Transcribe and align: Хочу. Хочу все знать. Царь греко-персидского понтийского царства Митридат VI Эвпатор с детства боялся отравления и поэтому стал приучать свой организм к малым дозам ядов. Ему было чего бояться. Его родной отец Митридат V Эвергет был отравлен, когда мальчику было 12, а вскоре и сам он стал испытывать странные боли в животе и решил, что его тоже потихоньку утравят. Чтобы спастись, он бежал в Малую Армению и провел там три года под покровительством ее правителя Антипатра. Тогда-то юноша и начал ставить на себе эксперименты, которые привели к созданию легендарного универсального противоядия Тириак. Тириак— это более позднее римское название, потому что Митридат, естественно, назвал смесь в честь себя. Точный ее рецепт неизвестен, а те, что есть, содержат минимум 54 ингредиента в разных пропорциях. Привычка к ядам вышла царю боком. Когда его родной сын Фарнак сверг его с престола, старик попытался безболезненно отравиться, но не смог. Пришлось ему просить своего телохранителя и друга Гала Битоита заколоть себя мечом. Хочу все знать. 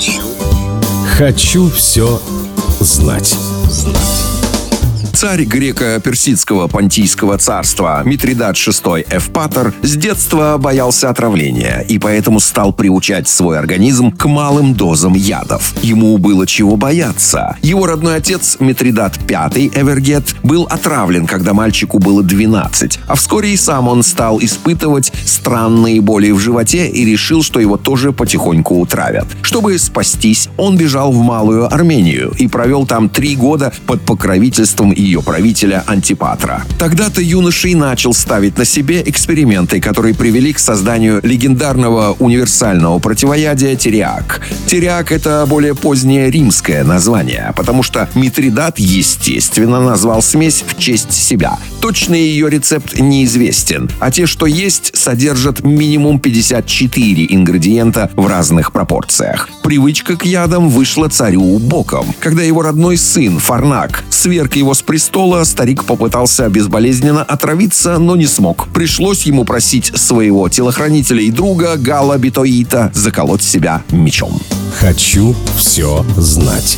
Хочу. 0.00 0.22
Хочу 1.18 1.68
все 1.68 2.18
знать. 2.80 3.36
Царь 5.20 5.44
греко-персидского 5.44 6.66
понтийского 6.66 7.36
царства 7.36 8.00
Митридат 8.06 8.56
VI 8.56 9.04
Эвпатор 9.10 9.74
с 9.82 9.94
детства 9.94 10.56
боялся 10.58 11.10
отравления 11.10 11.84
и 11.86 11.98
поэтому 11.98 12.40
стал 12.40 12.72
приучать 12.72 13.28
свой 13.28 13.58
организм 13.58 14.12
к 14.12 14.24
малым 14.26 14.72
дозам 14.72 15.12
ядов. 15.12 15.74
Ему 15.82 16.16
было 16.16 16.46
чего 16.46 16.76
бояться. 16.76 17.58
Его 17.60 17.84
родной 17.84 18.16
отец 18.16 18.56
Митридат 18.60 19.18
V 19.28 19.68
Эвергет 19.74 20.36
был 20.42 20.64
отравлен, 20.64 21.26
когда 21.26 21.52
мальчику 21.52 21.98
было 21.98 22.22
12, 22.22 23.00
а 23.06 23.14
вскоре 23.14 23.52
и 23.52 23.58
сам 23.58 23.88
он 23.88 24.02
стал 24.02 24.40
испытывать 24.40 25.12
странные 25.26 26.00
боли 26.00 26.30
в 26.30 26.38
животе 26.38 26.88
и 26.88 27.04
решил, 27.04 27.42
что 27.42 27.60
его 27.60 27.76
тоже 27.76 28.12
потихоньку 28.12 28.80
утравят. 28.80 29.26
Чтобы 29.42 29.78
спастись, 29.78 30.48
он 30.56 30.78
бежал 30.78 31.12
в 31.12 31.22
Малую 31.22 31.70
Армению 31.70 32.32
и 32.38 32.48
провел 32.48 32.86
там 32.86 33.10
три 33.10 33.36
года 33.36 33.70
под 33.86 34.00
покровительством 34.00 34.94
ее 35.10 35.22
правителя 35.22 35.82
Антипатра. 35.86 36.62
Тогда-то 36.78 37.20
юноша 37.20 37.68
и 37.68 37.74
начал 37.74 38.14
ставить 38.14 38.56
на 38.56 38.64
себе 38.64 39.02
эксперименты, 39.04 39.80
которые 39.80 40.14
привели 40.14 40.52
к 40.52 40.58
созданию 40.58 41.20
легендарного 41.24 42.16
универсального 42.18 42.98
противоядия 43.00 43.74
Тириак. 43.74 44.40
Тириак— 44.66 45.10
это 45.12 45.44
более 45.48 45.74
позднее 45.74 46.30
римское 46.30 46.84
название, 46.84 47.52
потому 47.56 47.82
что 47.82 48.08
Митридат, 48.14 48.78
естественно, 48.78 49.80
назвал 49.80 50.22
смесь 50.22 50.62
в 50.66 50.78
честь 50.78 51.12
себя. 51.12 51.58
Точный 51.80 52.20
ее 52.20 52.48
рецепт 52.48 52.98
неизвестен, 53.00 53.90
а 53.98 54.10
те, 54.10 54.26
что 54.26 54.46
есть, 54.46 54.92
содержат 54.94 55.64
минимум 55.64 56.20
54 56.20 57.26
ингредиента 57.30 58.10
в 58.14 58.26
разных 58.26 58.72
пропорциях. 58.72 59.48
Привычка 59.64 60.16
к 60.16 60.24
ядам 60.24 60.68
вышла 60.68 61.08
царю 61.08 61.58
боком. 61.58 62.14
Когда 62.20 62.42
его 62.42 62.62
родной 62.62 62.96
сын 62.96 63.38
Фарнак 63.38 64.04
сверг 64.10 64.54
его 64.56 64.74
с 64.74 64.82
престола, 65.00 65.44
старик 65.44 65.84
попытался 65.84 66.50
безболезненно 66.50 67.22
отравиться, 67.22 67.98
но 67.98 68.16
не 68.16 68.26
смог. 68.26 68.68
Пришлось 68.68 69.22
ему 69.22 69.46
просить 69.46 69.92
своего 69.94 70.46
телохранителя 70.50 71.22
и 71.22 71.30
друга 71.30 71.78
Гала 71.78 72.18
Битоита 72.18 72.92
заколоть 72.92 73.42
себя 73.42 73.82
мечом. 73.90 74.38
Хочу 74.78 75.34
все 75.56 76.04
знать. 76.18 76.76